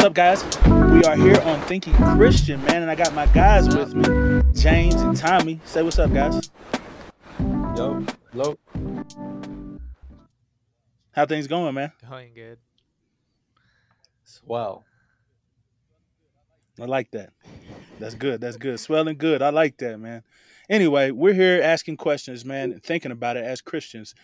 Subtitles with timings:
[0.00, 0.42] What's up, guys?
[0.94, 4.94] We are here on Thinking Christian, man, and I got my guys with me, James
[4.94, 5.60] and Tommy.
[5.66, 6.50] Say what's up, guys.
[7.76, 8.56] Yo, hello.
[11.12, 11.92] How things going, man?
[12.08, 12.56] Going good.
[14.24, 14.86] Swell.
[16.80, 17.34] I like that.
[17.98, 18.40] That's good.
[18.40, 18.80] That's good.
[18.80, 19.42] Swelling good.
[19.42, 20.22] I like that, man.
[20.70, 24.14] Anyway, we're here asking questions, man, and thinking about it as Christians.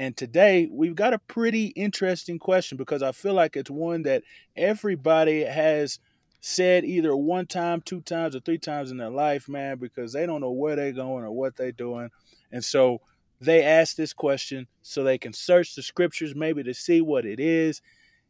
[0.00, 4.22] And today we've got a pretty interesting question because I feel like it's one that
[4.56, 5.98] everybody has
[6.40, 10.24] said either one time, two times, or three times in their life, man, because they
[10.24, 12.08] don't know where they're going or what they're doing.
[12.50, 13.02] And so
[13.42, 17.38] they ask this question so they can search the scriptures maybe to see what it
[17.38, 17.82] is.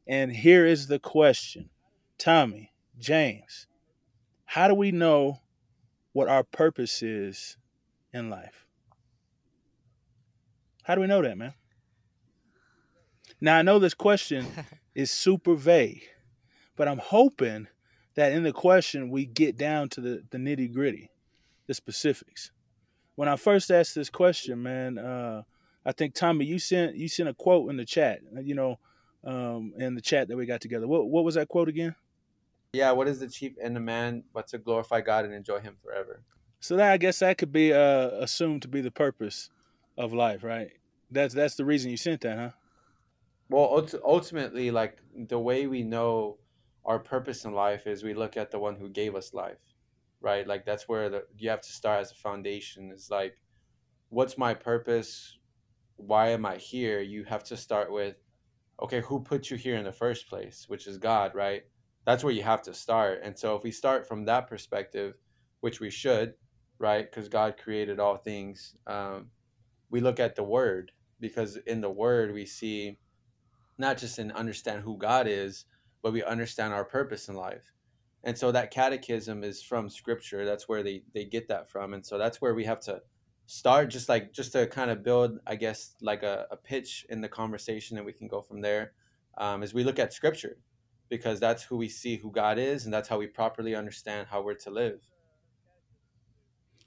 [0.09, 1.71] And here is the question
[2.19, 3.69] Tommy, James,
[4.45, 5.39] how do we know
[6.15, 7.57] what our purpose is
[8.13, 8.67] in life?
[10.83, 11.55] How do we know that, man?
[13.41, 14.47] Now, I know this question
[14.95, 16.03] is super vague,
[16.77, 17.69] but I'm hoping
[18.15, 21.11] that in the question we get down to the, the nitty gritty,
[21.67, 22.51] the specifics.
[23.15, 25.43] When I first asked this question, man, uh,
[25.85, 28.79] I think Tommy, you sent you sent a quote in the chat, you know,
[29.25, 30.87] um, in the chat that we got together.
[30.87, 31.95] What what was that quote again?
[32.73, 35.77] Yeah, what is the chief end of man but to glorify God and enjoy Him
[35.83, 36.23] forever?
[36.61, 39.51] So that I guess that could be uh, assumed to be the purpose
[39.97, 40.71] of life, right?
[41.11, 42.51] That's that's the reason you sent that, huh?
[43.51, 46.39] Well, ult- ultimately, like the way we know
[46.85, 49.59] our purpose in life is we look at the one who gave us life,
[50.21, 50.47] right?
[50.47, 52.93] Like that's where the, you have to start as a foundation.
[52.93, 53.37] Is like,
[54.09, 55.37] what's my purpose?
[55.97, 57.01] Why am I here?
[57.01, 58.15] You have to start with,
[58.81, 61.65] okay, who put you here in the first place, which is God, right?
[62.07, 63.21] That's where you have to start.
[63.25, 65.15] And so if we start from that perspective,
[65.59, 66.35] which we should,
[66.79, 67.11] right?
[67.11, 68.77] Because God created all things.
[68.87, 69.27] Um,
[69.91, 72.97] we look at the Word because in the Word we see
[73.81, 75.65] not just in understand who God is,
[76.03, 77.73] but we understand our purpose in life.
[78.23, 80.45] And so that catechism is from scripture.
[80.45, 81.95] That's where they, they get that from.
[81.95, 83.01] And so that's where we have to
[83.47, 87.23] start just like just to kind of build, I guess, like a, a pitch in
[87.23, 88.93] the conversation and we can go from there.
[89.39, 90.59] Um, as we look at scripture,
[91.09, 94.43] because that's who we see who God is, and that's how we properly understand how
[94.43, 95.01] we're to live.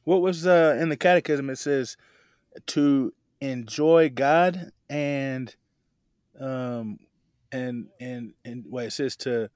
[0.03, 1.49] What was uh, in the catechism?
[1.49, 1.97] It says
[2.67, 5.55] to enjoy God and
[6.39, 6.97] um
[7.51, 9.49] and and and what it says to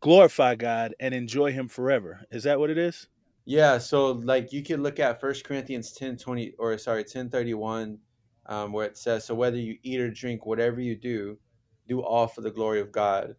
[0.00, 2.20] glorify God and enjoy Him forever.
[2.30, 3.08] Is that what it is?
[3.44, 7.98] Yeah, so like you could look at First Corinthians 10 20 or sorry, 10 31,
[8.46, 11.38] um, where it says, So whether you eat or drink, whatever you do,
[11.88, 13.34] do all for the glory of God.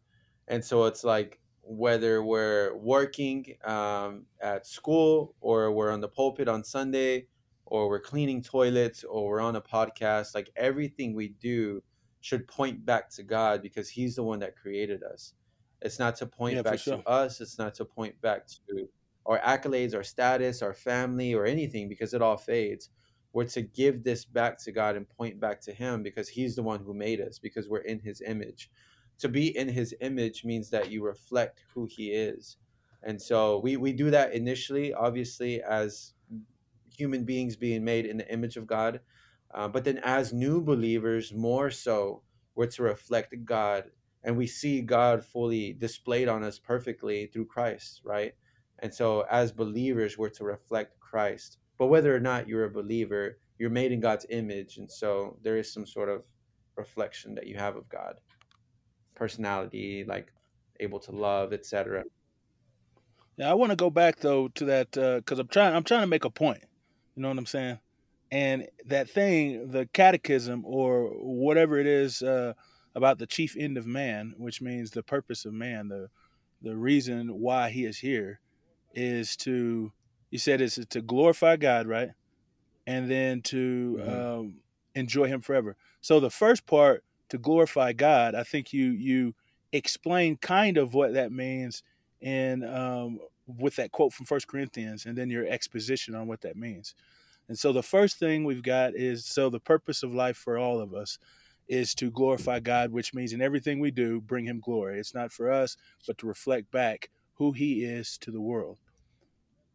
[0.47, 6.49] And so it's like whether we're working um, at school or we're on the pulpit
[6.49, 7.27] on Sunday
[7.66, 11.81] or we're cleaning toilets or we're on a podcast, like everything we do
[12.23, 15.34] should point back to God because He's the one that created us.
[15.81, 16.97] It's not to point Yeah, back sure.
[16.97, 18.88] to us, it's not to point back to
[19.25, 22.91] our accolades, our status, our family, or anything because it all fades.
[23.34, 26.63] We're to give this back to God and point back to Him because He's the
[26.63, 28.72] one who made us, because we're in His image.
[29.19, 32.55] To be in His image means that you reflect who He is.
[33.01, 36.13] And so we, we do that initially, obviously, as
[36.95, 39.01] human beings being made in the image of God.
[39.53, 42.24] Uh, but then as new believers, more so,
[42.56, 43.86] we're to reflect God
[44.24, 48.34] and we see God fully displayed on us perfectly through Christ, right?
[48.80, 51.58] And so as believers, we're to reflect Christ.
[51.78, 54.78] But whether or not you're a believer, you're made in God's image.
[54.78, 56.24] And so there is some sort of
[56.75, 58.16] reflection that you have of God,
[59.16, 60.31] personality, like
[60.80, 62.03] able to love, etc.
[63.38, 65.75] Yeah, I want to go back though to that because I'm trying.
[65.75, 66.64] I'm trying to make a point.
[67.16, 67.80] You know what I'm saying?
[68.33, 72.55] And that thing, the catechism or whatever it is uh,
[72.95, 76.09] about the chief end of man, which means the purpose of man, the
[76.63, 78.41] the reason why he is here,
[78.95, 79.93] is to.
[80.31, 82.11] You said is to glorify God, right?
[82.87, 84.55] And then to hmm um,
[84.96, 85.78] enjoy Him forever.
[86.02, 89.35] So the first part to glorify God, I think you you
[89.73, 91.84] explain kind of what that means
[92.22, 96.58] in um, with that quote from First Corinthians, and then your exposition on what that
[96.58, 96.96] means.
[97.47, 100.79] And so the first thing we've got is so the purpose of life for all
[100.79, 101.17] of us
[101.67, 104.99] is to glorify God, which means in everything we do, bring Him glory.
[104.99, 108.78] It's not for us, but to reflect back who He is to the world.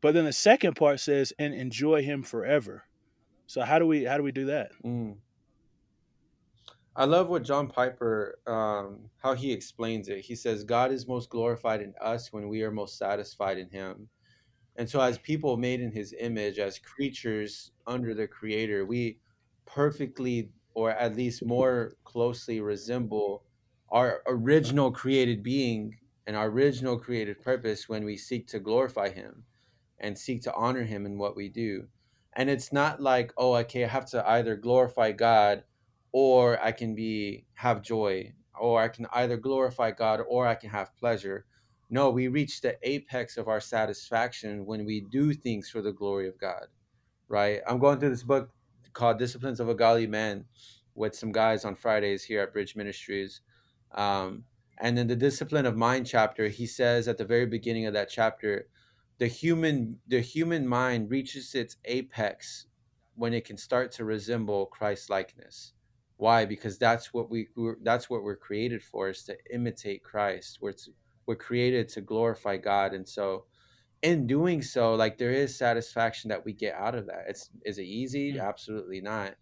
[0.00, 2.84] But then the second part says, and enjoy Him forever.
[3.46, 4.72] So how do we how do we do that?
[4.84, 5.16] Mm.
[6.98, 10.18] I love what John Piper, um, how he explains it.
[10.18, 14.08] He says, God is most glorified in us when we are most satisfied in Him.
[14.78, 19.18] And so, as people made in His image, as creatures under the Creator, we
[19.66, 23.44] perfectly, or at least more closely, resemble
[23.90, 25.98] our original created being.
[26.26, 29.44] and our original created purpose when we seek to glorify Him
[29.98, 31.88] and seek to honor Him in what we do.
[32.34, 35.64] And it's not like, oh, okay, I have to either glorify God
[36.12, 40.70] or I can be have joy, or I can either glorify God or I can
[40.70, 41.46] have pleasure.
[41.90, 46.28] No, we reach the apex of our satisfaction when we do things for the glory
[46.28, 46.66] of God,
[47.28, 47.60] right?
[47.66, 48.50] I'm going through this book
[48.92, 50.44] called Disciplines of a Godly Man
[50.94, 53.40] with some guys on Fridays here at Bridge Ministries.
[53.92, 54.44] Um,
[54.80, 58.10] and in the Discipline of Mind chapter, he says at the very beginning of that
[58.10, 58.68] chapter,
[59.18, 62.66] the human the human mind reaches its apex
[63.16, 65.72] when it can start to resemble Christ likeness.
[66.18, 66.44] Why?
[66.44, 67.48] Because that's what we
[67.82, 70.58] that's what we're created for is to imitate Christ.
[70.60, 70.90] We're to,
[71.28, 73.44] we're created to glorify God, and so
[74.02, 77.24] in doing so, like there is satisfaction that we get out of that.
[77.28, 78.34] It's is it easy?
[78.34, 78.48] Mm.
[78.48, 79.34] Absolutely not.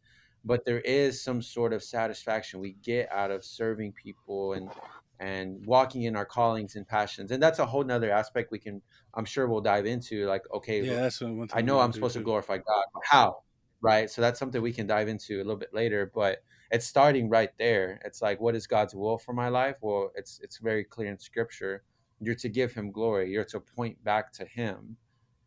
[0.44, 4.70] But there is some sort of satisfaction we get out of serving people and
[5.18, 7.30] and walking in our callings and passions.
[7.30, 8.82] And that's a whole nother aspect we can
[9.14, 10.26] I'm sure we'll dive into.
[10.26, 12.84] Like, okay, Yeah, that's one one I know I'm supposed to glorify God.
[13.04, 13.38] How?
[13.80, 14.10] Right.
[14.10, 16.10] So that's something we can dive into a little bit later.
[16.14, 18.00] But it's starting right there.
[18.04, 19.76] It's like, what is God's will for my life?
[19.80, 21.84] Well, it's it's very clear in Scripture.
[22.20, 23.30] You're to give Him glory.
[23.30, 24.96] You're to point back to Him.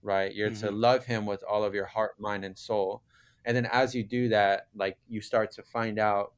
[0.02, 0.34] Right.
[0.34, 3.04] You're to hmm love Him with all of your heart, mind, and soul.
[3.46, 6.34] And then as you do that, like you start to find out,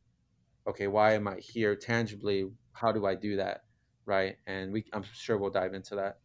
[0.67, 2.49] okay, why am I here tangibly?
[2.73, 3.63] How do I do that?
[4.05, 4.37] Right.
[4.47, 6.19] And we, I'm sure we'll dive into that.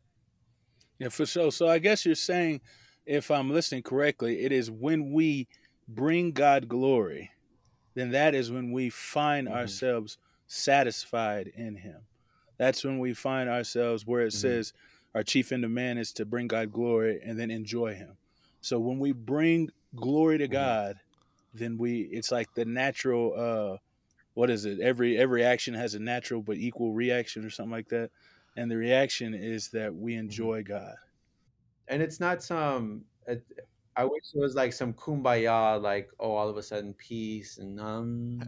[0.99, 1.53] Yeah, for sure.
[1.53, 2.61] So I guess you're saying,
[3.05, 5.49] if I'm listening correctly, it is when we
[5.89, 7.31] bring God glory,
[7.97, 12.09] then that is when we find hmm ourselves satisfied in Him.
[12.59, 14.75] That's when we find ourselves where it hmm says
[15.15, 18.19] our chief end of man is to bring God glory and then enjoy Him.
[18.63, 21.01] So when we bring glory to hmm God,
[21.55, 23.79] then we it's like the natural uh
[24.35, 24.81] what is it?
[24.81, 28.13] Every every action has a natural but equal reaction or something like that.
[28.57, 30.97] And the reaction is that we hmm enjoy God.
[31.89, 33.05] and it's not some
[33.97, 37.81] i wish it was like some kumbaya like oh all of a sudden peace and
[37.81, 38.41] um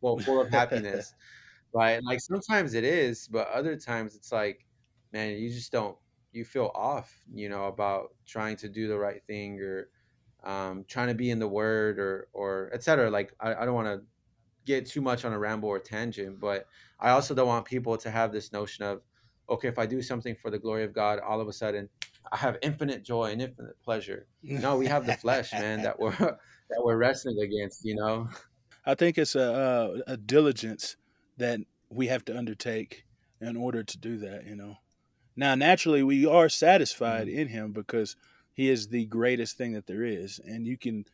[0.00, 1.14] well full of happiness
[1.72, 2.02] right?
[2.02, 4.66] Like sometimes it is but other times it's like
[5.12, 5.96] man you just don't
[6.32, 9.88] you feel off you know about trying to do the right thing or
[10.42, 13.88] um, trying to be in the word or or etc like i, I don't want
[13.88, 14.02] to
[14.64, 16.66] get too much on a ramble or tangent, but
[16.98, 19.02] I also don't want people to have this notion of,
[19.48, 21.88] okay, if I do something for the glory of God, all of a sudden
[22.32, 24.26] I have infinite joy and infinite pleasure.
[24.42, 26.16] No, we have the flesh, man, that we're
[26.70, 28.28] that we're wrestling against, you know.
[28.84, 30.96] I think it's a, a a diligence
[31.36, 33.04] that we have to undertake
[33.40, 34.46] in order to do that.
[34.46, 34.76] You know.
[35.36, 38.16] Now, naturally, we are satisfied hmm in Him because
[38.52, 41.06] He is the greatest thing that there is, and you can,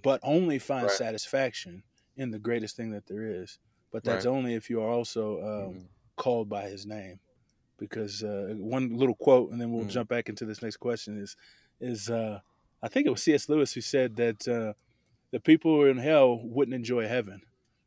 [0.00, 1.84] but only find Right, satisfaction
[2.16, 3.58] in the greatest thing that there is.
[3.92, 4.26] But that's right.
[4.26, 5.86] only if you are also um, hmm
[6.16, 7.20] called by His name.
[7.78, 11.18] Because uh, one little quote, and then we'll hmm jump back into this next question
[11.20, 11.36] is,
[11.80, 12.40] is uh,
[12.82, 13.48] I think it was C.S.
[13.48, 14.72] Lewis who said that uh,
[15.30, 17.42] the people who are in hell wouldn't enjoy heaven.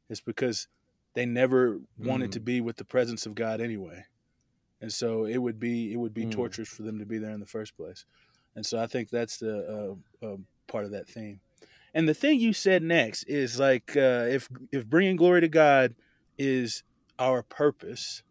[0.09, 0.67] It's because
[1.15, 4.05] they never wanted to mm be with the presence of God anyway,
[4.81, 7.31] and so it would be it would be mm torturous for them to be there
[7.31, 8.05] in the first place.
[8.55, 10.37] And so I think that's the uh, uh,
[10.67, 11.39] part of that theme.
[11.93, 15.95] And the thing you said next is like uh, if if bringing glory to God
[16.37, 16.83] is
[17.17, 18.23] our purpose,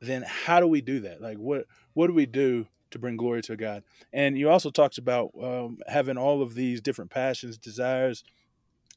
[0.00, 1.20] then how do we do that?
[1.20, 3.82] Like what what do we do to bring glory to God?
[4.12, 8.22] And you also talked about um, having all of these different passions, desires,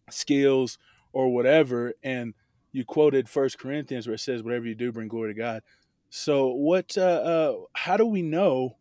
[0.10, 0.78] skills
[1.14, 2.34] or whatever and
[2.72, 5.62] you quoted first corinthians where it says whatever you do bring glory to god
[6.10, 8.78] so what uh, uh how do we know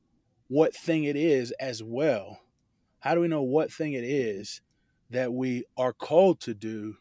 [0.48, 2.40] what thing it is as well
[3.00, 4.60] how do we know what thing it is
[5.10, 6.96] that we are called to do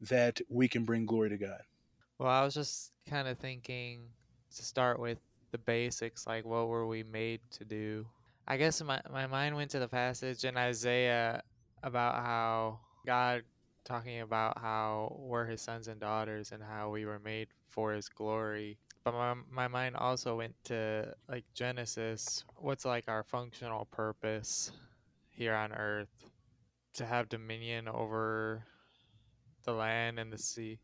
[0.00, 1.62] that we can bring glory to god
[2.18, 4.02] Well, I was just kind of thinking
[4.56, 5.18] to start with
[5.52, 8.06] the basics, like what were we made to do?
[8.46, 11.42] I guess my, my mind went to the passage in Isaiah
[11.82, 13.42] about how God
[13.84, 18.08] talking about how we're his sons and daughters and how we were made for his
[18.08, 18.78] glory.
[19.04, 24.72] But my, my mind also went to like Genesis, what's like our functional purpose
[25.30, 26.08] here on earth
[26.94, 28.62] to have dominion over
[29.64, 30.78] the land and the sea.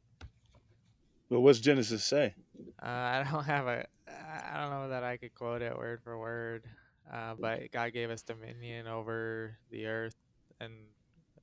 [1.28, 2.34] but what's genesis say
[2.82, 3.86] Uh, I don't have a.
[4.08, 6.64] I don't know that I could quote it word for word,
[7.12, 10.14] uh, but God gave us dominion over the earth
[10.60, 10.72] and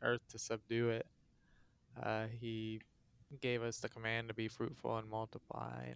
[0.01, 1.05] earth to subdue it.
[2.01, 2.81] Uh, he
[3.41, 5.95] gave us the command to be fruitful and multiply, and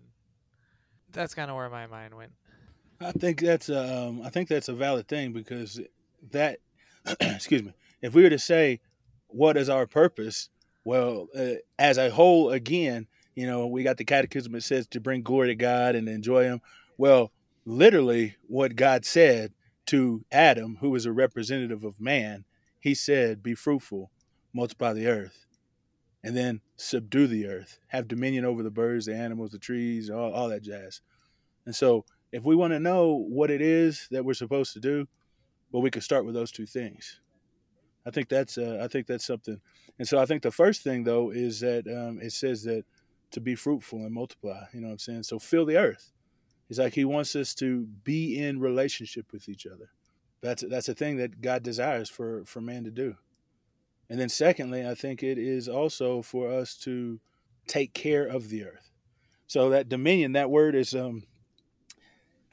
[1.12, 2.32] that's kind of where my mind went.
[3.00, 5.80] i think that's um i think that's a valid thing because
[6.32, 6.60] that
[7.22, 8.80] excuse me if we were to say
[9.28, 10.50] what is our purpose
[10.84, 13.08] well uh, as a whole again
[13.38, 16.44] you know we got the catechism that says to bring glory to god and enjoy
[16.44, 16.60] him
[16.98, 17.32] Well,
[17.64, 19.54] literally, what God said
[19.88, 22.46] to Adam, who was a representative of man,
[22.80, 24.10] he said, Be fruitful,
[24.54, 25.46] multiply the earth,
[26.24, 30.34] and then subdue the earth, have dominion over the birds, the animals, the trees, all,
[30.34, 31.02] all that jazz.
[31.66, 35.08] And so, if we want to know what it is that we're supposed to do,
[35.72, 37.20] well, we could start with those two things.
[38.06, 39.60] I think that's uh, I think that's something.
[40.00, 42.86] And so I think the first thing though is that um, it says that
[43.32, 44.64] to be fruitful and multiply.
[44.74, 45.24] You know what I'm saying?
[45.24, 46.12] So fill the earth.
[46.68, 49.90] He's like he wants us to be in relationship with each other.
[50.42, 53.16] That's that's a thing that God desires for for man to do.
[54.10, 57.20] And then secondly, I think it is also for us to
[57.68, 58.92] take care of the earth.
[59.48, 61.24] So that dominion, that word is um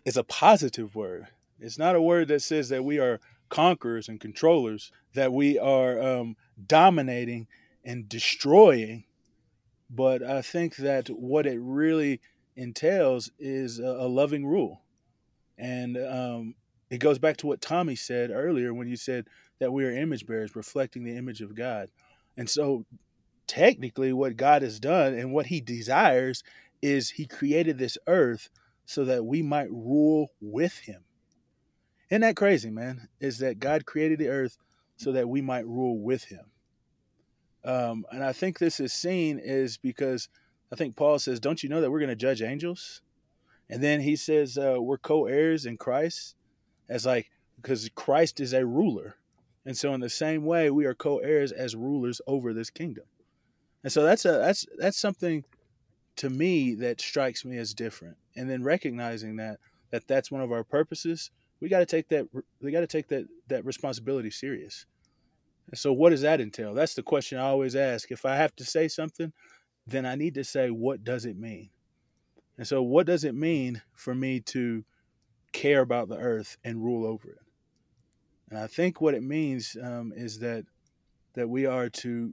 [0.04, 1.28] is a positive word.
[1.58, 6.00] It's not a word that says that we are conquerors and controllers, that we are
[6.00, 7.46] um, dominating
[7.84, 9.04] and destroying.
[9.90, 12.20] But I think that what it really
[12.56, 14.82] entails is a, a loving rule.
[15.58, 16.54] And um,
[16.90, 19.26] it goes back to what Tommy said earlier when you said
[19.60, 21.90] that we are image bearers, reflecting the image of God.
[22.36, 22.84] And so,
[23.46, 26.42] technically, what God has done and what He desires
[26.82, 28.48] is He created this earth
[28.86, 31.04] so that we might rule with Him.
[32.10, 33.08] Isn't that crazy, man?
[33.20, 34.58] Is that God created the earth
[34.96, 36.46] so that we might rule with Him.
[37.64, 40.28] Um, and I think this is seen is because
[40.72, 43.00] I think Paul says, "Don't you know that we're going to judge angels?"
[43.70, 46.36] And then he says, uh, "We're co-heirs in Christ,"
[46.88, 49.16] as like because Christ is a ruler,
[49.64, 53.04] and so in the same way, we are co-heirs as rulers over this kingdom.
[53.82, 55.44] And so that's a that's that's something
[56.16, 58.16] to me that strikes me as different.
[58.36, 59.58] And then recognizing that
[59.90, 61.30] that that's one of our purposes,
[61.60, 62.26] we got to take that
[62.60, 64.86] we got to take that that responsibility serious.
[65.70, 66.74] And so what does that entail?
[66.74, 68.10] That's the question I always ask.
[68.10, 69.32] If I have to say something,
[69.86, 71.70] then I need to say what does it mean?
[72.58, 74.84] And so what does it mean for me to
[75.52, 77.38] care about the earth and rule over it?
[78.50, 80.64] And I think what it means um, is that
[81.34, 82.32] that we are to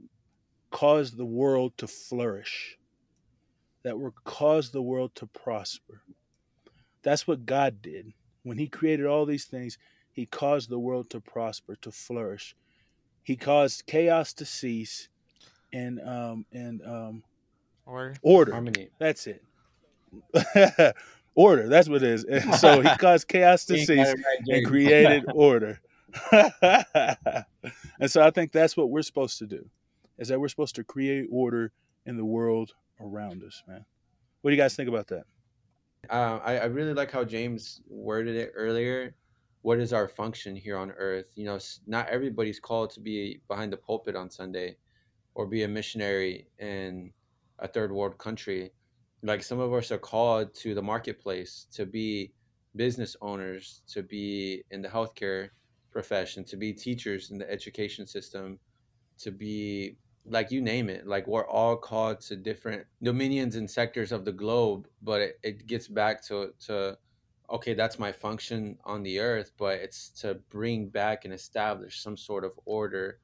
[0.70, 2.78] cause the world to flourish,
[3.82, 6.02] that we're cause the world to prosper.
[7.02, 8.12] That's what God did
[8.44, 9.78] when He created all these things.
[10.12, 12.54] He caused the world to prosper, to flourish.
[13.22, 15.08] He caused chaos to cease,
[15.72, 17.22] and um, and um,
[17.86, 18.14] Order.
[18.22, 18.52] order.
[18.52, 18.88] Harmony.
[18.98, 19.44] That's it.
[21.34, 21.68] order.
[21.68, 22.24] That's what it is.
[22.24, 24.16] And so He caused chaos to cease right,
[24.48, 25.80] and created order.
[26.30, 29.68] and so I think that's what we're supposed to do.
[30.18, 31.72] Is that we're supposed to create order
[32.06, 33.84] in the world around us, man.
[34.42, 35.24] What do you guys think about that?
[36.10, 39.14] Uh, I, I really like how James worded it earlier.
[39.62, 41.26] What is our function here on earth?
[41.34, 44.76] You know, not everybody's called to be behind the pulpit on Sunday
[45.34, 47.12] or be a missionary in
[47.58, 48.72] a third world country.
[49.22, 52.32] Like some of us are called to the marketplace to be
[52.74, 55.50] business owners, to be in the healthcare
[55.92, 58.58] profession, to be teachers in the education system,
[59.18, 61.06] to be like you name it.
[61.06, 65.66] Like we're all called to different dominions and sectors of the globe, but it, it
[65.66, 66.98] gets back to to
[67.52, 72.16] okay, that's my function on the earth, but it's to bring back and establish some
[72.16, 73.18] sort of order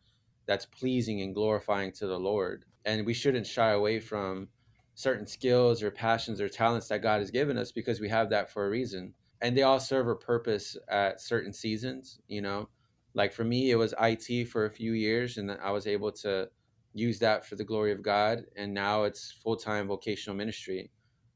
[0.46, 2.66] that's pleasing and glorifying to the Lord.
[2.84, 4.48] And we shouldn't shy away from
[4.94, 8.50] certain skills or passions or talents that God has given us because we have that
[8.50, 9.14] for a reason.
[9.40, 12.68] And they all serve a purpose at certain seasons, you know.
[13.14, 16.48] Like for me, it was IT for a few years, and I was able to
[16.92, 18.44] use that for the glory of God.
[18.56, 20.90] And now it's full time vocational ministry.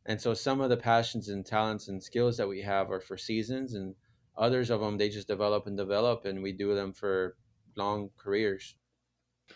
[0.05, 3.17] And so some of the passions and talents and skills that we have are for
[3.17, 3.95] seasons, and
[4.37, 7.37] others of them they just develop and develop, and we do them for
[7.77, 8.75] long careers.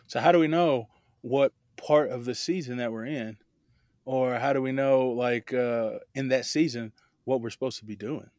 [0.07, 0.89] So how do we know
[1.21, 3.39] what part of the season that we're in?
[4.05, 6.93] Or how do we know like uh in that season
[7.25, 8.31] what we're supposed to be doing?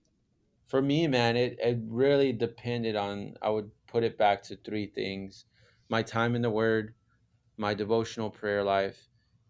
[0.67, 4.87] For me, man, it, it really depended on, I would put it back to three
[4.87, 5.45] things
[5.89, 6.93] my time in the Word,
[7.55, 9.06] my devotional prayer life,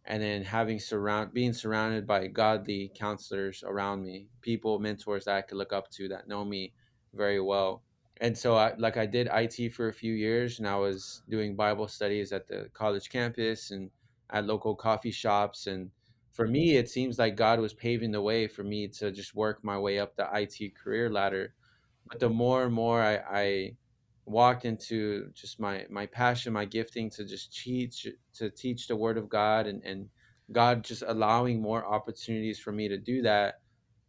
[0.07, 5.41] and then having surround being surrounded by godly counselors around me, people, mentors that I
[5.41, 6.73] could look up to that know me
[7.13, 7.83] very well.
[8.21, 11.55] And so, I, like, I did IT for a few years, and I was doing
[11.55, 13.91] Bible studies at the college campus and
[14.31, 15.67] at local coffee shops.
[15.67, 15.91] And
[16.31, 19.63] for me, it seems like God was paving the way for me to just work
[19.63, 21.53] my way up the IT career ladder.
[22.09, 23.71] But the more and more I, I
[24.27, 29.17] walked into just my my passion, my gifting to just teach to teach the Word
[29.17, 30.09] of God, and and
[30.51, 33.61] God just allowing more opportunities for me to do that.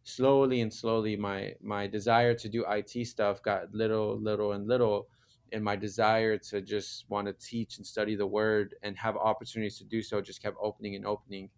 [0.03, 5.07] Slowly and slowly, my my desire to do IT stuff got little, little, and little,
[5.51, 9.77] and my desire to just want to teach and study the Word and have opportunities
[9.79, 11.49] to do so just kept opening and opening.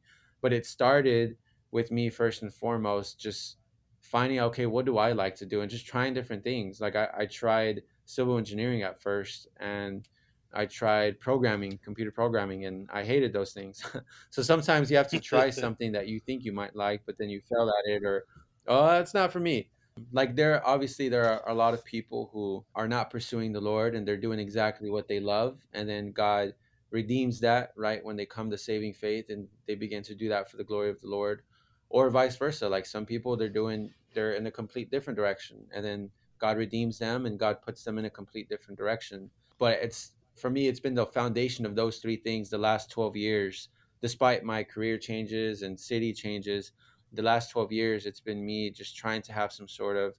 [0.41, 1.37] But it started
[1.71, 3.57] with me first and foremost, just
[4.01, 6.81] finding okay, what do I like to do, and just trying different things.
[6.81, 10.07] Like I, I tried civil engineering at first, and
[10.53, 13.83] I tried programming, computer programming, and I hated those things.
[14.29, 17.29] so sometimes you have to try something that you think you might like, but then
[17.29, 18.25] you fail at it, or
[18.67, 19.69] oh, that's not for me.
[20.11, 23.95] Like there, obviously, there are a lot of people who are not pursuing the Lord,
[23.95, 26.53] and they're doing exactly what they love, and then God
[26.89, 30.49] redeems that right when they come to saving faith, and they begin to do that
[30.51, 31.43] for the glory of the Lord,
[31.89, 32.67] or vice versa.
[32.67, 36.09] Like some people, they're doing, they're in a complete different direction, and then
[36.41, 39.29] God redeems them, and God puts them in a complete different direction.
[39.59, 43.15] But it's for me, it's been the foundation of those three things the last 12
[43.15, 43.69] years.
[44.01, 46.71] Despite my career changes and city changes,
[47.13, 50.15] the last 12 years, it's been me just trying to have some sort of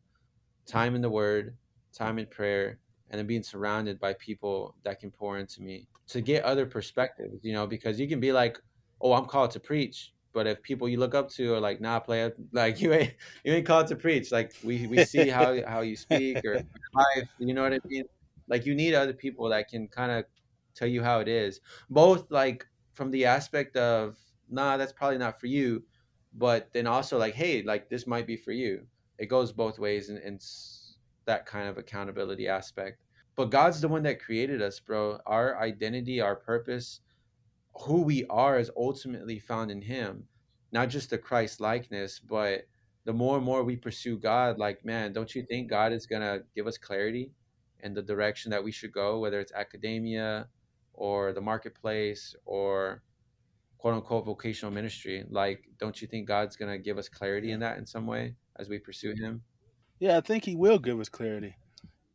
[0.64, 1.57] time in the Word,
[1.93, 2.79] time in prayer,
[3.11, 7.43] and then being surrounded by people that can pour into me to get other perspectives,
[7.43, 8.59] you know, because you can be like,
[9.00, 10.12] oh, I'm called to preach.
[10.32, 13.52] But if people you look up to are like, nah, play like you ain't you
[13.52, 14.32] ain't called to preach.
[14.32, 16.62] Like we, we see how how you speak or
[16.94, 18.04] life, you know what I mean?
[18.48, 20.24] Like you need other people that can kind of
[20.74, 21.60] tell you how it is.
[21.90, 24.18] Both like from the aspect of
[24.50, 25.82] nah, that's probably not for you,
[26.34, 28.86] but then also like hey, like this might be for you.
[29.18, 30.38] It goes both ways and in, in
[31.26, 33.02] that kind of accountability aspect.
[33.34, 35.18] But God's the one that created us, bro.
[35.26, 37.00] Our identity, our purpose,
[37.75, 40.25] who we are is ultimately found in him.
[40.73, 42.67] Not just the Christ likeness, but
[43.05, 46.41] the more and more we pursue God, like man, don't you think God is gonna
[46.55, 47.33] give us clarity?
[47.83, 50.47] and the direction that we should go, whether it's academia
[50.95, 53.02] or the marketplace or
[53.79, 55.25] quote unquote vocational ministry.
[55.29, 58.35] Like, don't you think God's going to give us clarity in that in some way
[58.57, 59.43] as we pursue Him?
[59.99, 61.57] Yeah, I think He will give us clarity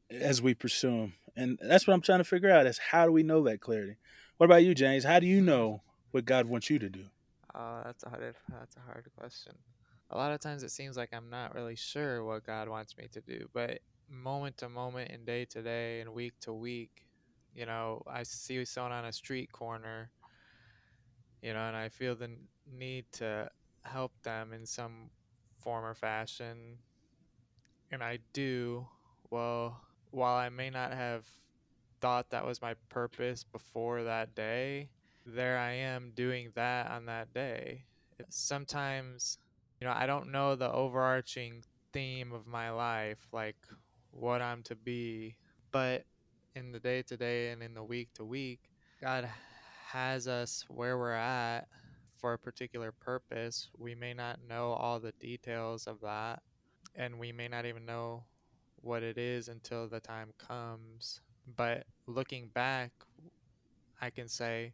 [0.10, 1.14] as we pursue Him.
[1.36, 3.98] And that's what I'm trying to figure out is how do we know that clarity?
[4.38, 5.03] What about you, James?
[5.03, 7.06] How do you know what God wants you to do?
[7.54, 9.54] Uh, that's a hard, that's a hard question.
[10.12, 13.08] A lot of times it seems like I'm not really sure what God wants me
[13.12, 17.08] to do, but moment to moment and day to day and week to week.
[17.56, 20.12] You know, I see someone on a street corner,
[21.41, 22.30] you know, and I feel the
[22.71, 23.50] need to
[23.84, 25.10] help them in some
[25.60, 26.78] form or fashion.
[27.91, 28.88] And I do.
[29.30, 31.26] Well, while I may not have
[32.01, 34.89] thought that was my purpose before that day,
[35.25, 37.83] there I am doing that on that day.
[38.29, 39.38] Sometimes,
[39.79, 43.57] you know, I don't know the overarching theme of my life, like
[44.12, 45.36] what I'm to be.
[45.71, 46.05] But
[46.55, 48.60] in the day to day and in the week to week,
[49.01, 49.29] God
[49.88, 51.67] has us where we're at
[52.17, 53.69] for a particular purpose.
[53.77, 56.41] We may not know all the details of that,
[56.95, 58.23] and we may not even know
[58.81, 61.21] what it is until the time comes.
[61.55, 62.91] But looking back,
[64.01, 64.73] I can say,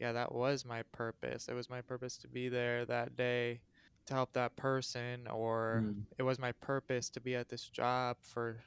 [0.00, 1.48] yeah, that was my purpose.
[1.48, 3.60] It was my purpose to be there that day
[4.06, 6.02] to help that person or mm.
[6.18, 8.60] it was my purpose to be at this job for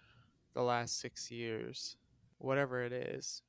[0.53, 1.97] the last six years
[2.39, 3.43] whatever it is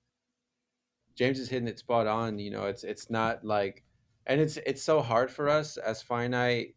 [1.15, 3.85] james is hitting it spot on you know it's it's not like
[4.27, 6.75] and it's it's so hard for us as finite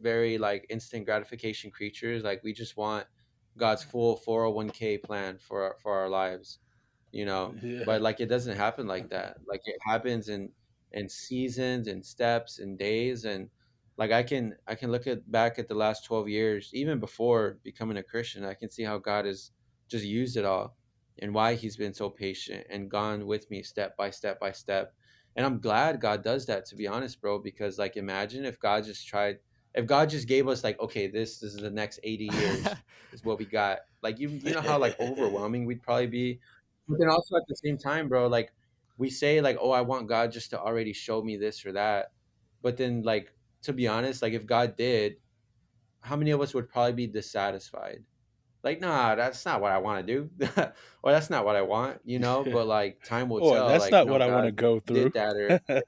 [0.00, 3.06] very like instant gratification creatures like we just want
[3.56, 6.58] god's full 401k plan for our, for our lives
[7.12, 7.56] you know?
[7.62, 7.84] Yeah.
[7.84, 9.38] but like it doesn't happen like that.
[9.46, 10.52] Like it happens in
[10.92, 13.50] in seasons and steps and days and
[13.96, 17.58] like i can i can look at back at the last 12 years even before
[17.64, 19.50] becoming a christian i can see how god has
[19.88, 20.76] just used it all
[21.18, 24.94] and why he's been so patient and gone with me step by step by step.
[25.36, 28.84] And i'm glad god does that to be honest bro because like imagine if god
[28.84, 29.40] just tried
[29.74, 32.66] if god just gave us like okay this, this is the next 80 years
[33.12, 36.40] is what we got like you, you know how like overwhelming we'd probably be
[36.88, 38.52] but then also at the same time bro like
[38.98, 42.12] we say like oh i want god just to already show me this or that
[42.62, 43.34] but then like
[43.64, 45.16] to be honest, like if God did,
[46.00, 48.04] how many of us would probably be dissatisfied?
[48.62, 50.30] Like, nah, that's not what I want to do,
[51.02, 52.44] or that's not what I want, you know.
[52.50, 53.68] But like, time will or, tell.
[53.68, 55.10] That's like, not no, what God I want to go through.
[55.10, 55.36] That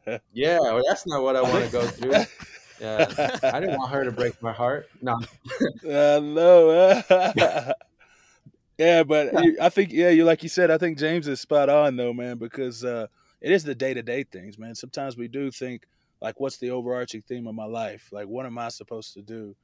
[0.06, 2.24] or, yeah, or that's not what I want to go through.
[2.80, 4.88] Yeah, I didn't want her to break my heart.
[5.00, 5.18] No,
[5.88, 7.02] uh, no.
[8.78, 10.70] yeah, but I think yeah, you like you said.
[10.70, 13.06] I think James is spot on though, man, because uh,
[13.40, 14.74] it is the day to day things, man.
[14.74, 15.86] Sometimes we do think
[16.20, 19.54] like what's the overarching theme of my life like what am i supposed to do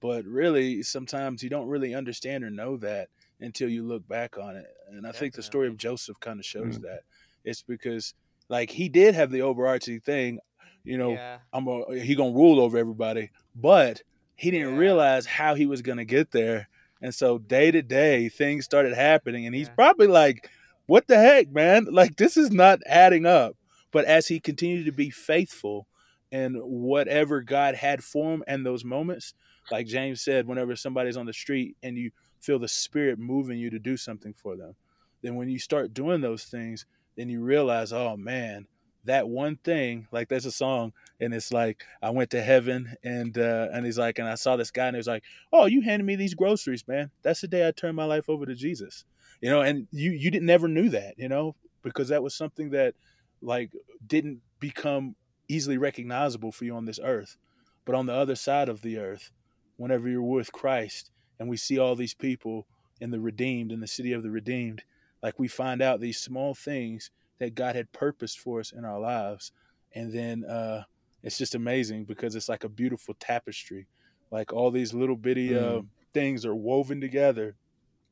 [0.00, 3.08] but really sometimes you don't really understand or know that
[3.40, 5.18] until you look back on it and i Definitely.
[5.18, 6.82] think the story of joseph kind of shows mm-hmm.
[6.82, 7.00] that
[7.44, 8.14] it's because
[8.48, 10.38] like he did have the overarching thing
[10.84, 11.38] you know yeah.
[11.52, 14.02] i'm a, he gonna rule over everybody but
[14.36, 14.78] he didn't yeah.
[14.78, 16.68] realize how he was gonna get there
[17.00, 19.74] and so day to day things started happening and he's yeah.
[19.74, 20.50] probably like
[20.86, 23.56] what the heck man like this is not adding up
[23.94, 25.86] but as he continued to be faithful
[26.34, 29.34] and whatever God had for him and those moments,
[29.70, 33.70] like James said, whenever somebody's on the street and you feel the spirit moving you
[33.70, 34.74] to do something for them,
[35.22, 38.66] then when you start doing those things, then you realize, oh man,
[39.04, 43.36] that one thing, like there's a song and it's like I went to heaven and
[43.36, 45.82] uh and he's like and I saw this guy and he was like, Oh, you
[45.82, 47.10] handed me these groceries, man.
[47.22, 49.04] That's the day I turned my life over to Jesus.
[49.40, 52.70] You know, and you you didn't never knew that, you know, because that was something
[52.70, 52.94] that
[53.42, 53.70] like
[54.06, 55.16] didn't become
[55.48, 57.36] easily recognizable for you on this earth.
[57.84, 59.30] But on the other side of the earth,
[59.76, 62.66] whenever you're with Christ and we see all these people
[63.00, 64.82] in the redeemed, in the city of the redeemed,
[65.22, 68.98] like we find out these small things that God had purposed for us in our
[69.00, 69.52] lives.
[69.94, 70.84] And then uh,
[71.22, 73.86] it's just amazing because it's like a beautiful tapestry.
[74.30, 75.86] Like all these little bitty uh, Mm.
[76.12, 77.56] things are woven together.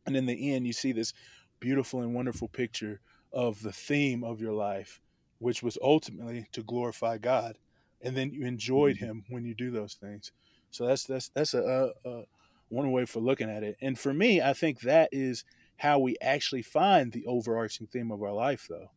[0.06, 1.12] And in the end, you see this
[1.61, 3.00] beautiful and wonderful picture
[3.32, 5.00] of the theme of your life,
[5.38, 7.58] which was ultimately to glorify God.
[8.00, 10.32] And then you enjoyed Him when you do those things.
[10.70, 12.24] So that's that's that's a, a, a
[12.68, 13.76] one way for looking at it.
[13.80, 15.44] And for me, I think that is
[15.76, 18.90] how we actually find the overarching theme of our life, though,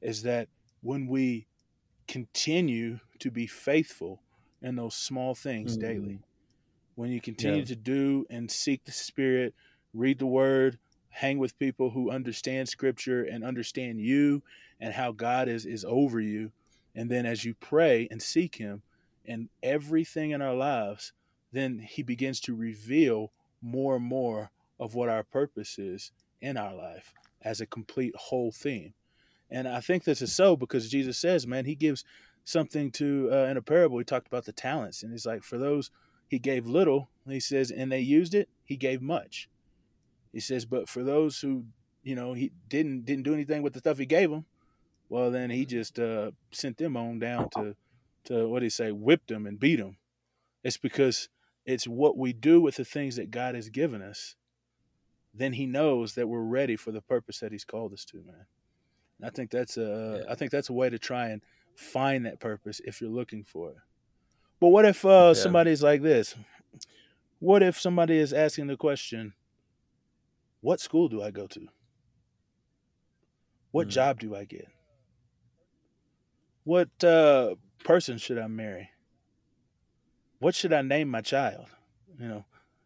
[0.00, 0.48] is that
[0.82, 1.46] when we
[2.06, 4.22] continue to be faithful
[4.62, 6.22] in those small things daily, Mm.
[6.94, 7.64] when you continue Yeah.
[7.64, 9.54] to do and seek the Spirit,
[9.92, 10.78] read the Word,
[11.08, 14.42] hang with people who understand Scripture and understand you
[14.78, 16.52] and how God is is over you,
[16.94, 18.82] and then as you pray and seek Him
[19.24, 21.12] in everything in our lives,
[21.52, 26.74] then He begins to reveal more and more of what our purpose is in our
[26.74, 28.94] life as a complete whole theme.
[29.50, 32.04] And I think this is so because Jesus says, man, He gives
[32.44, 33.98] something to uh, in a parable.
[33.98, 35.90] He talked about the talents, and He's like, for those
[36.28, 39.48] He gave little, He says, and they used it, He gave much.
[40.32, 41.64] He says, but for those who,
[42.02, 44.46] you know, He didn't didn't do anything with the stuff He gave them,
[45.08, 47.76] well, then He just uh, sent them on down to
[48.24, 49.98] to what do you say, whipped them and beat them.
[50.64, 51.28] It's because
[51.64, 54.34] it's what we do with the things that God has given us.
[55.32, 58.46] Then He knows that we're ready for the purpose that He's called us to, man.
[59.18, 60.32] And I think that's a Yeah.
[60.32, 61.42] I think that's a way to try and
[61.74, 63.76] find that purpose if you're looking for it.
[64.60, 65.42] But what if uh, Yeah.
[65.42, 66.34] somebody's like this?
[67.38, 69.34] What if somebody is asking the question,
[70.60, 71.68] "What school do I go to?
[73.72, 73.90] What Mm.
[73.90, 74.68] job do I get?
[76.64, 78.90] What uh, person should I marry?
[80.38, 81.66] What should I name my child?
[82.18, 82.44] You know,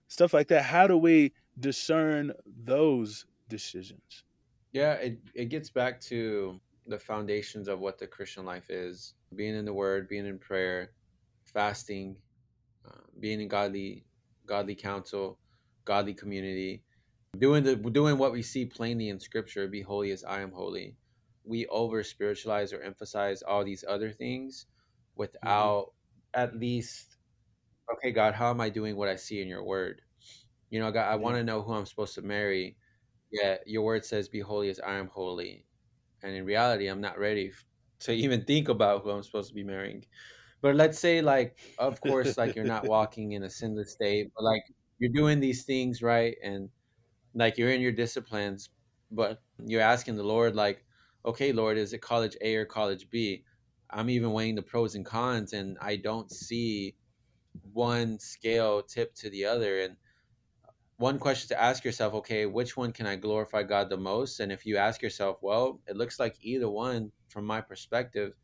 [0.08, 0.64] stuff like that.
[0.64, 4.24] How do we discern those decisions?
[4.72, 9.54] Yeah, it, it gets back to the foundations of what the Christian life is being
[9.56, 10.92] in the Word, being in prayer,
[11.44, 12.16] fasting,
[12.86, 14.04] uh, being in godly,
[14.46, 15.38] godly counsel,
[15.84, 16.82] godly community,
[17.38, 19.66] doing the doing what we see plainly in Scripture.
[19.68, 20.96] Be holy as I am holy.
[21.44, 24.66] We over spiritualize or emphasize all these other things
[25.16, 25.92] without
[26.34, 27.16] at least,
[27.92, 30.02] okay, God, how am I doing what I see in Your Word?
[30.70, 32.76] You know, God, I want to know who I'm supposed to marry.
[33.30, 35.66] Yeah, Your Word says, "Be holy as I am holy,"
[36.22, 37.52] and in reality, I'm not ready
[38.00, 40.04] to even think about who I'm supposed to be marrying.
[40.62, 44.44] But let's say, like, of course, like you're not walking in a sinless state, but
[44.44, 44.62] like
[44.98, 46.70] you're doing these things right, and
[47.34, 48.70] like you're in your disciplines,
[49.10, 50.84] but you're asking the Lord, like,
[51.24, 53.44] okay, Lord, is it college A or college B?
[53.90, 56.96] I'm even weighing the pros and cons, and I don't see
[57.72, 59.80] one scale tip to the other.
[59.80, 59.96] And
[61.00, 64.38] one question to ask yourself, okay, which one can I glorify God the most?
[64.38, 68.34] And if you ask yourself, well, it looks like either one, from my perspective,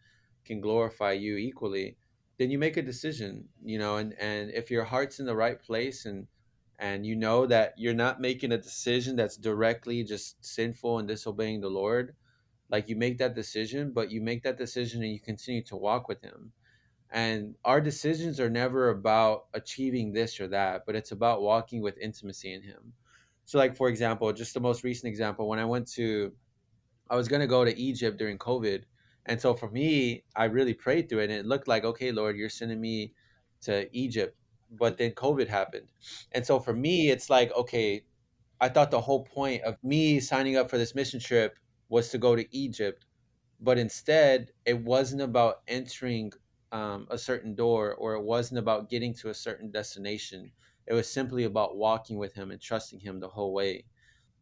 [0.42, 1.98] can glorify you equally,
[2.38, 5.60] then you make a decision, you know, and, and if your heart's in the right
[5.62, 6.26] place and
[6.78, 11.60] and you know that you're not making a decision that's directly just sinful and disobeying
[11.60, 12.14] the Lord,
[12.70, 16.08] like you make that decision, but you make that decision and you continue to walk
[16.08, 16.52] with him
[17.10, 21.98] and our decisions are never about achieving this or that but it's about walking with
[21.98, 22.92] intimacy in him.
[23.44, 26.32] So like for example just the most recent example when i went to
[27.10, 28.84] i was going to go to egypt during covid
[29.26, 32.36] and so for me i really prayed through it and it looked like okay lord
[32.36, 33.12] you're sending me
[33.60, 34.36] to egypt
[34.70, 35.92] but then covid happened.
[36.32, 38.04] And so for me it's like okay
[38.60, 42.18] i thought the whole point of me signing up for this mission trip was to
[42.18, 43.06] go to egypt
[43.60, 46.32] but instead it wasn't about entering
[46.72, 50.50] um, a certain door or it wasn't about getting to a certain destination.
[50.86, 53.84] It was simply about walking with him and trusting him the whole way.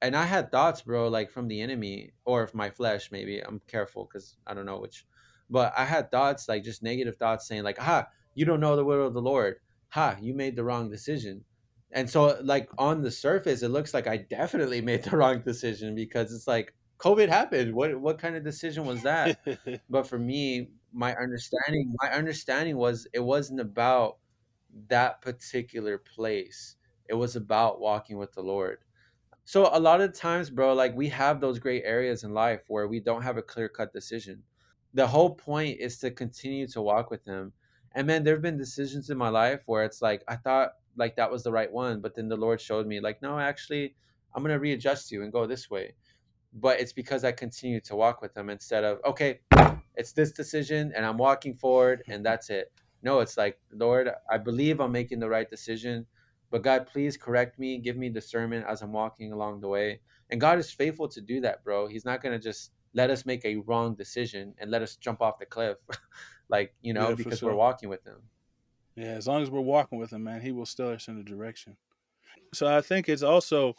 [0.03, 3.41] And i had thoughts bro like from the enemy or if my flesh maybe.
[3.41, 5.07] I'm careful because i don't know which.
[5.49, 8.85] But i had thoughts like just negative thoughts saying like ha you don't know the
[8.85, 9.57] will of the lord.
[9.91, 11.45] Ha you made the wrong decision.
[11.93, 15.95] And so like on the surface it looks like i definitely made the wrong decision
[15.95, 17.75] because it's like covid happened.
[17.75, 19.39] What what kind of decision was that?
[19.89, 24.19] But for me my understanding my understanding was it wasn't about
[24.89, 26.77] that particular place.
[27.09, 28.79] It was about walking with the Lord.
[29.45, 32.89] So a lot of times, bro, like we have those gray areas in life where
[32.89, 34.43] we don't have a clear cut decision.
[34.95, 37.53] The whole point is to continue to walk with him.
[37.95, 41.17] And man, there have been decisions in my life where it's like I thought like
[41.17, 43.97] that was the right one, but then the Lord showed me like, no, actually,
[44.35, 45.95] I'm gonna readjust you and go this way.
[46.55, 49.41] But it's because I continue to walk with him instead of okay,
[49.97, 52.73] it's this decision and I'm walking forward and that's it.
[53.03, 56.07] No, it's like, Lord, I believe I'm making the right decision,
[56.51, 60.01] but God, please correct me, give me discernment as I'm walking along the way.
[60.31, 61.87] And God is faithful to do that, bro.
[61.87, 65.21] He's not going to just let us make a wrong decision and let us jump
[65.21, 65.77] off the cliff,
[66.49, 67.51] like, you know, Yeah, because sure.
[67.51, 68.23] we're walking with Him.
[68.97, 71.25] Yeah, as long as we're walking with him, man, he will steer us in the
[71.25, 71.77] direction.
[72.53, 73.75] So I think it's also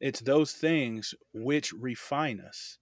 [0.00, 2.78] it's those things which refine us.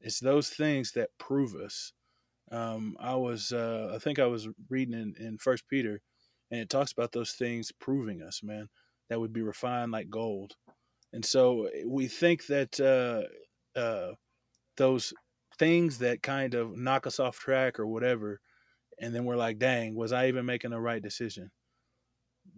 [0.00, 1.92] It's those things that prove us.
[2.50, 6.00] Um, I was uh, I think I was reading in, in First Peter,
[6.50, 8.68] and it talks about those things proving us, man,
[9.08, 10.54] that would be refined like gold.
[11.12, 14.14] And so we think that uh, uh,
[14.76, 15.12] those
[15.58, 18.40] things that kind of knock us off track or whatever,
[19.00, 21.50] and then we're like, dang, was I even making the right decision?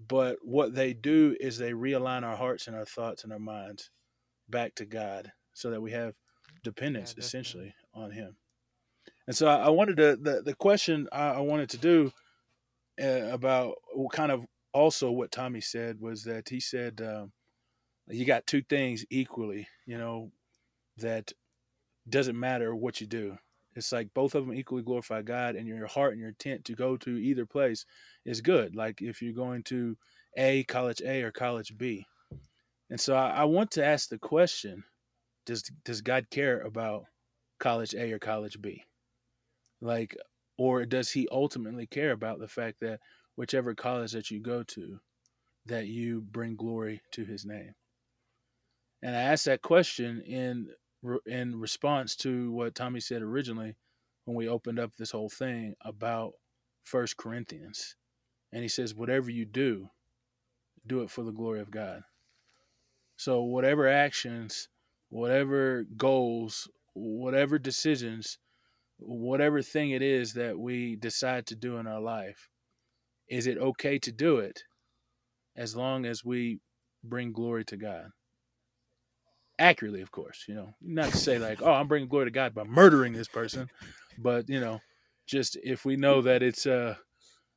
[0.09, 3.91] But what they do is they realign our hearts and our thoughts and our minds
[4.49, 6.15] back to God so that we have
[6.63, 7.27] dependence definitely.
[7.27, 8.37] essentially on Him.
[9.27, 12.13] And so I, wanted to, the, the question I, wanted to do
[13.01, 13.77] uh, about
[14.13, 17.33] kind of also what Tommy said was that he said, um,
[18.09, 20.33] you got two things equally, you know,
[20.99, 21.33] that
[22.09, 23.37] doesn't matter what you do.
[23.75, 26.75] It's like both of them equally glorify God, and your heart and your intent to
[26.75, 27.87] go to either place
[28.25, 28.77] is good.
[28.77, 29.97] Like if you're going to
[30.37, 32.07] A, college A, or college B.
[32.91, 34.85] And so I, I want to ask the question
[35.47, 37.05] Does, does God care about
[37.59, 38.85] college A or college B?
[39.83, 40.17] Like,
[40.57, 43.01] or does he ultimately care about the fact that
[43.37, 45.01] whichever college that you go to,
[45.67, 47.75] that you bring glory to his name?
[49.03, 50.69] And I asked that question in
[51.27, 53.75] in response to what Tommy said originally
[54.25, 56.35] when we opened up this whole thing about
[56.85, 57.97] First Corinthians.
[58.53, 59.89] And he says, whatever you do,
[60.87, 62.03] do it for the glory of God.
[63.17, 64.69] So whatever actions,
[65.09, 68.39] whatever goals, whatever decisions,
[69.07, 72.49] whatever thing it is that we decide to do in our life,
[73.29, 74.65] is it okay to do it
[75.57, 76.61] as long as we
[77.05, 78.11] bring glory to God?
[79.63, 80.45] accurately, of course.
[80.49, 83.29] You know, not to say like, oh, I'm bringing glory to God by murdering this
[83.29, 83.71] person,
[84.19, 84.81] but you know,
[85.27, 86.97] just if we know that it's uh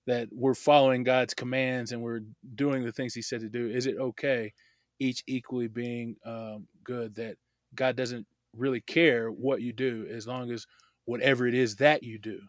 [0.07, 2.21] that we're following God's commands and we're
[2.53, 4.53] doing the things He said to do, is it okay?
[4.99, 7.15] Each equally being um, good.
[7.15, 7.37] That
[7.73, 10.65] God doesn't really care what you do as long as
[11.05, 12.39] whatever it is that you do,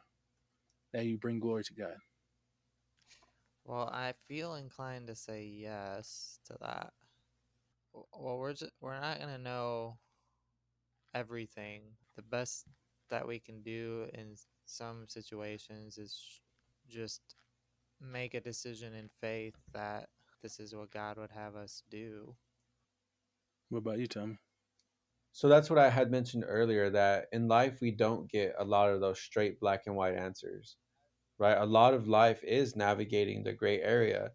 [0.93, 1.97] that you bring glory to God.
[3.65, 6.93] Well, I feel inclined to say yes to that.
[8.13, 9.99] Well, we're just, we're not gonna know
[11.15, 11.83] everything.
[12.17, 12.67] The best
[13.11, 16.41] that we can do in some situations is
[16.89, 17.23] just
[18.01, 20.09] make a decision in faith that
[20.43, 22.35] this is what God would have us do.
[23.69, 24.39] What about you, Tommy?
[25.37, 28.89] So that's what I had mentioned earlier that in life we don't get a lot
[28.91, 30.79] of those straight black and white answers,
[31.39, 31.59] right?
[31.59, 34.33] A lot of life is navigating the gray area.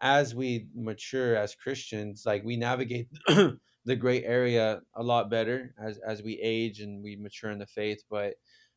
[0.00, 5.98] As we mature as Christians, like we navigate the gray area a lot better as
[5.98, 8.34] as we age and we mature in the faith, but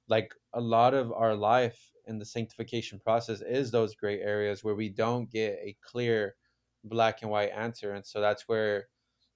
[0.07, 4.75] like a lot of our life in the sanctification process is those gray areas where
[4.75, 6.35] we don't get a clear
[6.83, 8.89] black and white answer and so that's where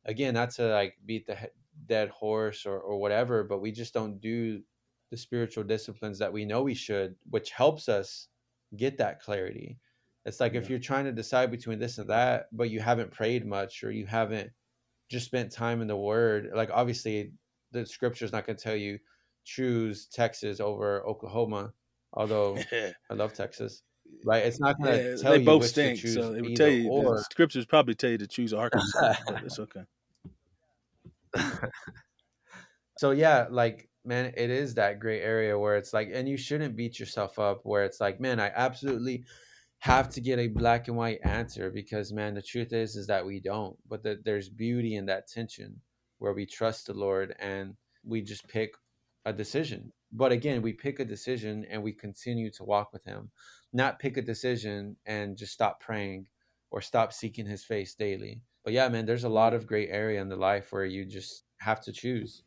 [0.05, 1.47] again not to like beat the he-
[1.85, 4.61] dead horse or, or whatever but we just don't do
[5.11, 8.27] the spiritual disciplines that we know we should which helps us
[8.75, 9.79] get that clarity
[10.25, 13.45] it's like if you're trying to decide between this and that but you haven't prayed
[13.45, 14.51] much or you haven't
[15.09, 17.31] just spent time in the word like obviously
[17.71, 18.99] the scripture's not going to tell you
[19.43, 21.73] choose texas over oklahoma
[22.13, 22.67] although
[23.09, 23.83] i love texas
[24.25, 26.55] right it's not going to Yeah, tell they you both stink, to so it would
[26.55, 26.91] tell you.
[26.91, 29.83] or The scriptures probably tell you to choose Arkansas, but it's okay.
[32.97, 36.75] so yeah like man it is that gray area where it's like and you shouldn't
[36.75, 39.23] beat yourself up where it's like man i absolutely
[39.79, 43.25] have to get a black and white answer because man the truth is is that
[43.25, 45.79] we don't but that there's beauty in that tension
[46.17, 48.73] where we trust the lord and we just pick
[49.25, 49.91] a decision.
[50.11, 53.29] But again we pick a decision and we continue to walk with him
[53.73, 56.25] not pick a decision and just stop praying
[56.71, 60.19] or stop seeking his face daily but yeah man there's a lot of gray area
[60.19, 62.43] in the life where you just have to choose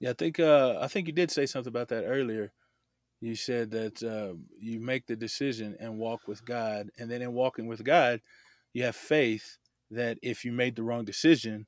[0.00, 2.52] Yeah, I think uh, I think you did say something about that earlier.
[3.20, 7.34] you said that uh, you make the decision and walk with God, and then in
[7.34, 8.20] walking with God,
[8.72, 9.58] you have faith
[9.90, 11.66] that if you made the wrong decision,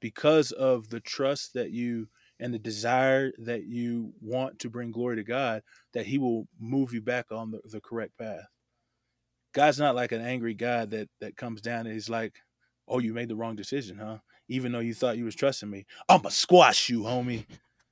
[0.00, 2.08] because of the trust that you
[2.40, 5.62] and the desire that you want to bring glory to God,
[5.94, 8.48] that He will move you back on the, the correct path.
[9.54, 12.34] God's not like an angry God that that comes down and He's like,
[12.88, 14.18] "Oh, you made the wrong decision, huh?
[14.48, 17.46] Even though you thought you was trusting me, I'ma squash you, homie."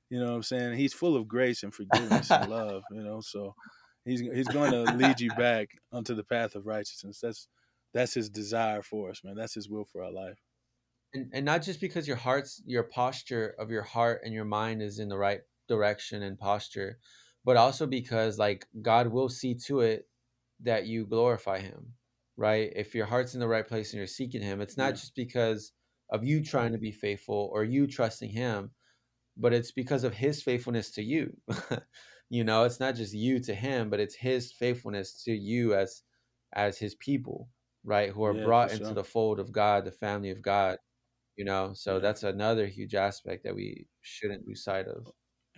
[0.09, 0.77] You know what I'm saying?
[0.77, 2.83] He's full of grace and forgiveness and love.
[2.91, 3.55] You know, so
[4.05, 7.19] he's he's going to lead you back onto the path of righteousness.
[7.21, 7.47] That's
[7.93, 9.35] that's his desire for us, man.
[9.35, 10.39] That's his will for our life.
[11.13, 14.81] And and not just because your heart's your posture of your heart and your mind
[14.81, 16.99] is in the right direction and posture,
[17.43, 20.07] but also because like God will see to it
[20.61, 21.93] that you glorify him.
[22.37, 22.71] Right?
[22.75, 24.95] If your heart's in the right place and you're seeking him, it's not Yeah.
[24.95, 25.73] just because
[26.09, 28.71] of you trying to be faithful or you trusting him,
[29.37, 31.37] but it's because of his faithfulness to you.
[32.29, 36.03] you know, it's not just you to him, but it's his faithfulness to you as
[36.53, 37.49] as his people,
[37.83, 38.09] right?
[38.11, 38.95] Who are Yeah, brought into sure.
[38.95, 40.79] the fold of God, the family of God,
[41.37, 41.73] you know.
[41.73, 42.01] So Yeah.
[42.01, 45.07] that's another huge aspect that we shouldn't lose sight of.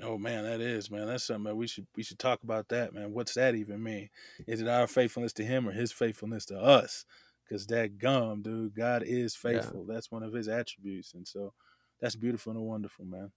[0.01, 1.07] Oh man, that is man.
[1.07, 3.13] That's something that we should we should talk about that, man.
[3.13, 4.09] What's that even mean?
[4.47, 7.05] Is it our faithfulness to him or his faithfulness to us?
[7.43, 9.51] Because that gum, dude, God is Yeah.
[9.51, 9.85] faithful.
[9.85, 11.13] That's one of his attributes.
[11.13, 11.53] And so
[11.99, 13.31] that's beautiful and wonderful, man.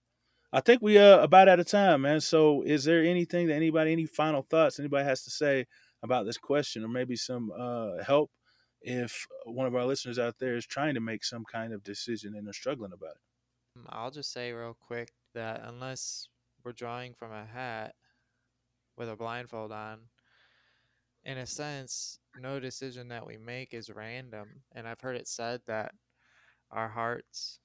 [0.53, 2.21] I think we are about out of time, man.
[2.21, 5.67] So is there anything that anybody, any final thoughts anybody has to say
[6.03, 8.31] about this question, or maybe some uh help
[8.83, 12.35] if one of our listeners out there is trying to make some kind of decision
[12.37, 13.81] and they're struggling about it?
[13.89, 16.29] I'll just say real quick that unless
[16.65, 17.95] we're drawing from a hat
[18.97, 20.01] with a blindfold on,
[21.25, 24.49] in a sense, no decision that we make is random.
[24.73, 25.93] And I've heard it said that
[26.71, 27.61] our hearts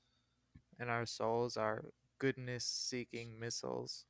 [0.79, 1.86] and our souls are
[2.19, 4.05] goodness seeking missiles.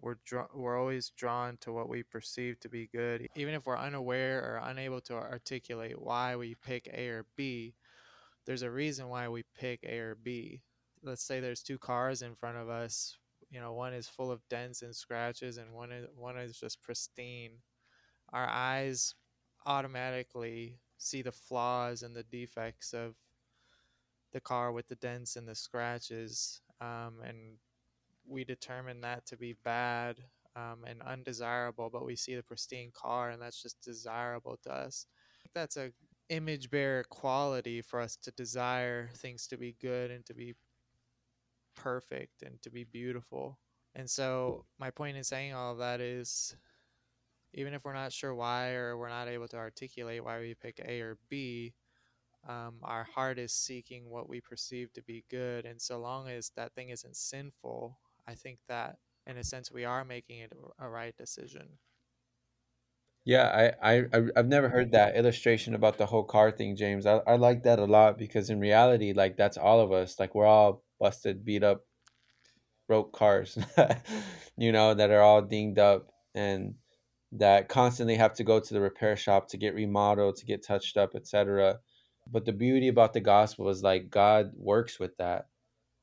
[0.00, 3.28] We're, dra- we're always drawn to what we perceive to be good.
[3.36, 7.74] Even if we're unaware or unable to articulate why we pick A or B,
[8.46, 10.60] there's a reason why we pick A or B.
[11.02, 13.16] Let's say there's two cars in front of us.
[13.54, 16.82] You know, one is full of dents and scratches, and one is one is just
[16.82, 17.52] pristine.
[18.32, 19.14] Our eyes
[19.66, 23.14] automatically see the flaws and the defects of
[24.32, 27.58] the car with the dents and the scratches, um, and
[28.26, 30.16] we determine that to be bad
[30.56, 31.90] um, and undesirable.
[31.92, 35.06] But we see the pristine car, and that's just desirable to us.
[35.54, 35.92] That's a
[36.30, 40.54] image bearer quality for us to desire things to be good and to be
[41.76, 43.58] perfect and to be beautiful.
[43.94, 46.56] And so, my point in saying all of that is
[47.54, 50.80] even if we're not sure why or we're not able to articulate why we pick
[50.84, 51.74] A or B,
[52.48, 55.64] um, our heart is seeking what we perceive to be good.
[55.64, 59.84] And so long as that thing isn't sinful, I think that in a sense we
[59.84, 61.78] are making it a right decision.
[63.24, 64.04] Yeah, I, I
[64.36, 67.06] I've never heard that illustration about the whole car thing, James.
[67.06, 70.20] I, I like that a lot because in reality, like that's all of us.
[70.20, 71.84] Like we're all busted, beat up,
[72.88, 73.58] broke cars,
[74.56, 76.74] you know, that are all dinged up and
[77.32, 80.96] that constantly have to go to the repair shop to get remodeled, to get touched
[80.96, 81.78] up, etc.
[82.30, 85.48] But the beauty about the gospel is like God works with that,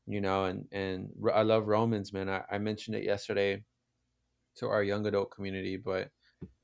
[0.08, 2.30] you know, and and I love Romans, man.
[2.30, 3.64] I, I mentioned it yesterday
[4.58, 6.10] to our young adult community, but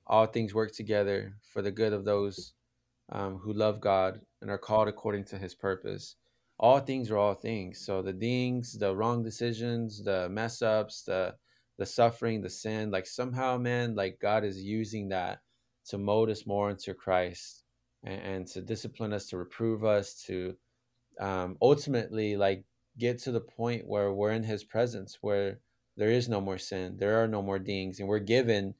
[0.06, 2.54] all things work together for the good of those
[3.12, 6.16] um, who love God and are called according to his purpose.
[6.60, 7.86] All things are all things.
[7.86, 11.36] So the dings, the wrong decisions, the mess ups, the
[11.78, 15.41] the suffering, the sin, like somehow, man, like God is using that
[15.89, 17.63] to mold us more into Christ
[18.04, 20.56] and, and to discipline us, to reprove us, to
[21.20, 22.63] um, ultimately like
[22.98, 25.60] get to the point where we're in his presence, where
[25.98, 28.74] there is no more sin, there are no more dings, and we're given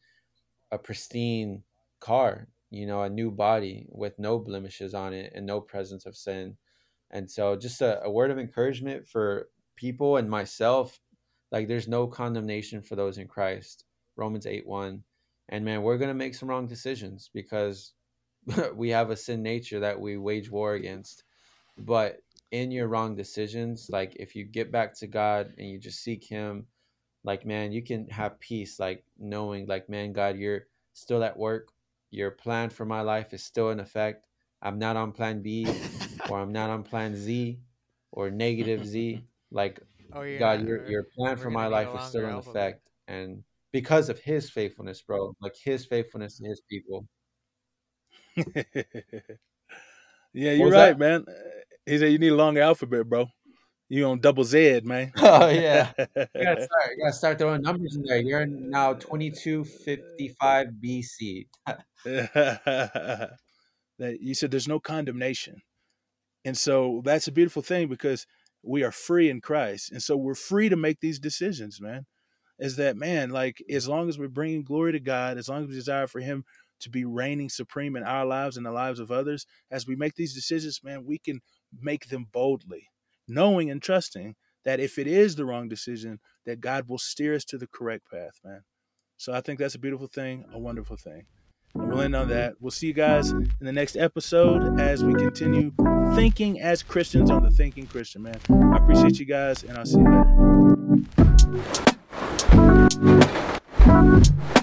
[0.72, 1.64] a pristine
[2.00, 6.16] car, you know, a new body with no blemishes on it and no presence of
[6.16, 6.58] sin.
[7.12, 11.00] And so, just a, a word of encouragement for people and myself
[11.52, 13.86] like, there's no condemnation for those in Christ.
[14.18, 15.02] Romans 8 1.
[15.50, 17.94] And man, we're going to make some wrong decisions because
[18.76, 21.24] we have a sin nature that we wage war against.
[21.78, 22.18] But
[22.52, 26.26] in your wrong decisions, like if you get back to God and you just seek
[26.26, 26.66] Him,
[27.28, 31.70] like man you can have peace like knowing like man god you're still at work
[32.10, 34.26] your plan for my life is still in effect
[34.62, 35.66] i'm not on plan b
[36.30, 37.60] or i'm not on plan z
[38.12, 39.80] or negative z like
[40.14, 42.76] Oh, you're god your your plan we're for my life is still in alphabet.
[42.76, 47.06] effect and because of his faithfulness bro like his faithfulness to his people
[50.34, 51.26] yeah, you're right, that man.
[51.86, 53.28] He said you need a longer alphabet, bro.
[53.90, 55.12] You on double Z, man.
[55.18, 55.92] Oh yeah.
[55.98, 56.06] You
[56.44, 56.92] gotta start.
[56.96, 58.20] You gotta start throwing numbers in there.
[58.20, 61.48] You're now 2255 BC.
[62.06, 63.38] that
[64.22, 65.62] you said there's no condemnation.
[66.48, 68.26] And so that's a beautiful thing because
[68.64, 69.92] we are free in Christ.
[69.92, 72.06] And so we're free to make these decisions, man.
[72.58, 73.92] Is that, man, like as mm-hmm.
[73.92, 76.46] long as we're bringing glory to God, as long as we desire for Him
[76.80, 80.16] to be reigning supreme in our lives and the lives of others, as we make
[80.16, 81.42] these decisions, man, we can
[81.78, 82.88] make them boldly,
[83.28, 87.44] knowing and trusting that if it is the wrong decision, that God will steer us
[87.44, 88.62] to the correct path, man.
[89.18, 91.26] So I think that's a beautiful thing, a wonderful thing.
[91.78, 92.56] We'll end on that.
[92.60, 95.72] We'll see you guys in the next episode as we continue
[96.16, 98.40] thinking as Christians on the Thinking Christian, man.
[98.50, 100.06] I appreciate you guys, and I'll see you
[103.86, 104.54] later.